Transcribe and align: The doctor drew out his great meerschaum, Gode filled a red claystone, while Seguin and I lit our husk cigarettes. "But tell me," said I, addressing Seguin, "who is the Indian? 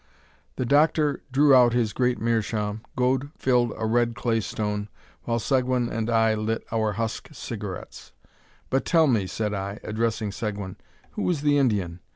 The 0.55 0.65
doctor 0.65 1.21
drew 1.31 1.53
out 1.53 1.73
his 1.73 1.93
great 1.93 2.17
meerschaum, 2.19 2.81
Gode 2.95 3.29
filled 3.37 3.71
a 3.77 3.85
red 3.85 4.15
claystone, 4.15 4.87
while 5.25 5.37
Seguin 5.37 5.89
and 5.89 6.09
I 6.09 6.33
lit 6.33 6.65
our 6.71 6.93
husk 6.93 7.29
cigarettes. 7.33 8.11
"But 8.71 8.83
tell 8.83 9.05
me," 9.05 9.27
said 9.27 9.53
I, 9.53 9.77
addressing 9.83 10.31
Seguin, 10.31 10.77
"who 11.11 11.29
is 11.29 11.41
the 11.43 11.59
Indian? 11.59 11.99